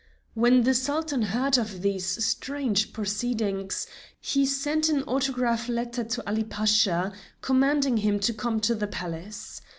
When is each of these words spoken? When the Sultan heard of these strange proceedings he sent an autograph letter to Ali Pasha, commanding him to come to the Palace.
When 0.33 0.63
the 0.63 0.73
Sultan 0.73 1.21
heard 1.21 1.59
of 1.59 1.83
these 1.83 2.25
strange 2.25 2.91
proceedings 2.91 3.85
he 4.19 4.47
sent 4.47 4.89
an 4.89 5.03
autograph 5.03 5.69
letter 5.69 6.03
to 6.03 6.27
Ali 6.27 6.43
Pasha, 6.43 7.13
commanding 7.41 7.97
him 7.97 8.19
to 8.21 8.33
come 8.33 8.59
to 8.61 8.73
the 8.73 8.87
Palace. 8.87 9.61